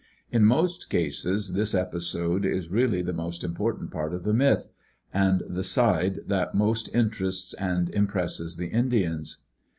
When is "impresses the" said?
7.91-8.69